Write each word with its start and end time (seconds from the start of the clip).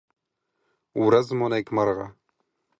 ورڅ 1.03 1.27
مو 1.37 1.45
نېکمرغه! 1.51 2.07